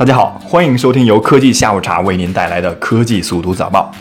[0.00, 3.92] 大家好，欢迎收听由科技下午茶为您带来的科技速读早报。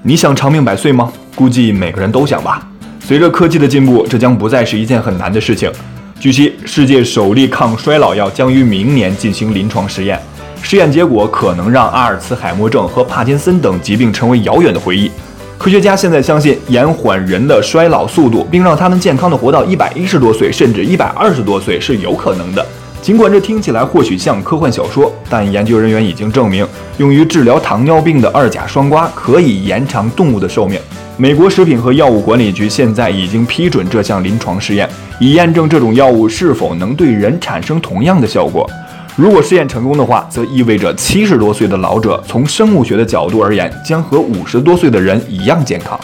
[0.00, 1.12] 你想长命百岁吗？
[1.34, 2.66] 估计每个人都想吧。
[2.98, 5.70] 随着科技的进步，这将不再是一件很难的事情。
[6.18, 10.18] 据悉，世界首例抗衰老药将于明年进行临床实验，
[10.62, 15.10] 实验结果可能让阿尔茨海默症和帕金森等疾病成为遥远的回忆。
[15.58, 22.66] 科学家现在相信，延缓人的衰老速度，并让他们健康的活到一百一十多岁，甚至一百二十多岁是有可能的。
[23.00, 26.66] 尽管这听起来或许像科幻小说，但研究人员已经证明，
[26.98, 30.78] 用于治疗糖尿病的二甲双胍可以延长动物的寿命。
[31.16, 38.68] 美国食品和药物管理局现在已经批准这项临床试验，以验证这种药物是否能对人产生同样的效果。
[39.16, 45.98] 如果试验成功的话，则意味着七十多岁的老者从生物学的角度而言，将和五十多岁的人一样健康。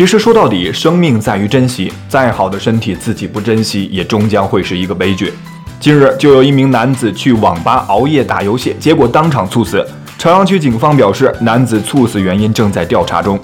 [0.00, 1.92] 其实说到底，生命在于珍惜。
[2.08, 5.30] 再好的身体，自己不珍惜，也终将会是一个悲剧。
[5.78, 9.86] 近日，就有一名男子去网吧熬夜打游戏，结果当场猝死。
[10.16, 13.38] 朝阳区警方表示，男子猝死原因正在调查中。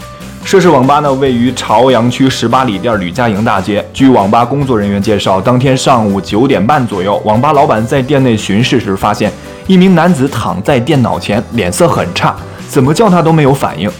[0.46, 3.84] 涉事网吧呢，位于朝阳区十八里店吕家营大街。
[3.92, 9.30] 据网吧工作人员介绍，当天上午九点半左右，网吧老板在店内巡视时，发现
[9.66, 12.34] 一名男子躺在电脑前，脸色很差，
[12.66, 13.90] 怎么叫他都没有反应。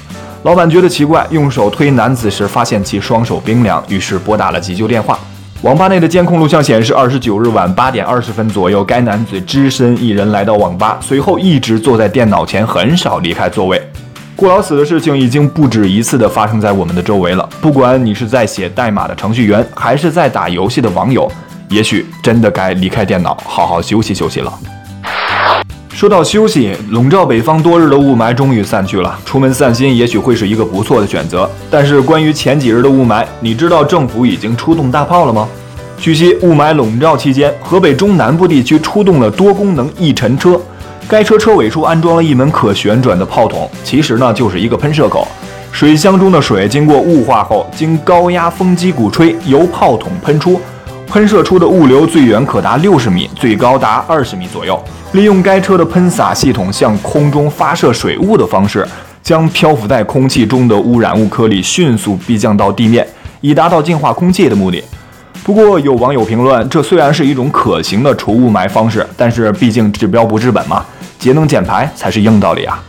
[0.47, 5.19] 老板觉得奇怪，用手推男子时发现其双手冰凉，于是拨打了急救电话。
[5.62, 13.91] 网吧内的监控录像显示，二十九日晚八点二十分左右，该男子只身一人来到网吧，随后一直坐在电脑前，很少离开座位。
[14.36, 17.48] 过劳死的事情已经不止一次的发生在我们的周围了。
[17.60, 21.28] 不管你是在写代码的程序员，还是在打游戏的网友，
[21.70, 24.75] 也许真的该离开电脑，好好休息休息了。
[25.97, 29.19] 说到休息，笼罩北方多日的雾霾终于散去了。
[29.25, 31.50] 出门散心也许会是一个不错的选择。
[31.70, 35.48] 但是关于前几日的雾霾，你知道政府已经出动大炮了吗？
[35.97, 40.61] 据悉，雾霾笼罩期间，河北中南部地区出动了多功能易尘车。
[41.08, 45.26] 该车车尾处安装了一门可旋转的炮筒，其实呢就是一个喷射口。
[45.72, 50.60] 水箱中的水经过雾化后，经高压风机鼓吹，由炮筒喷出。
[51.06, 54.78] 喷射出的物流最远可达六十米，最高达二十米左右。
[55.12, 58.87] 利用该车的喷洒系统向空中发射水雾的方式，
[59.22, 63.06] 将漂浮在空气中的污染物颗粒迅速逼降到地面，
[63.41, 64.83] 以达到净化空气的目的。
[65.43, 70.84] 不过，有网友评论，这虽然是一种可行的除雾霾方式，但是毕竟治标不治本嘛，
[71.19, 72.83] 节能减排才是硬道理啊。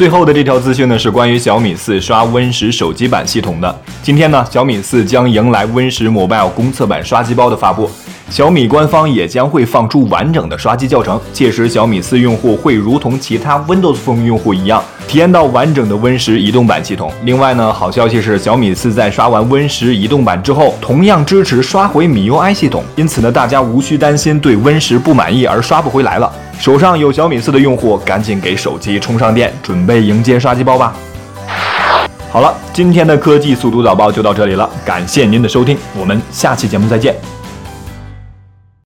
[0.00, 3.80] 最后的这条资讯呢，是关于小米四刷 Win 十手机版系统的。
[4.02, 7.90] 今天呢，小米四将迎来 Win 十 Mobile 公测版刷机包的发布，
[8.30, 11.20] 小米官方也将会放出完整的刷机教程。
[11.34, 17.12] 届时，小米四用户会如同其他 Windows Phone 用户一样，体验到完整的 Win 十移动版系统。
[17.24, 22.82] 另外呢，好消息是，小米四在刷完 Win 十移动版之后，同样支持刷回米 UI 系统。
[22.96, 26.32] 因此呢，大家无需担心对 Win 十不满意而刷不回来了。
[26.60, 30.94] 手上有小米四的用户，赶紧给手机充上电，准备迎接刷机包吧。
[32.30, 37.39] 好了，今天的科技速读早报就到这里了，感谢您的收听，我们下期节目再见。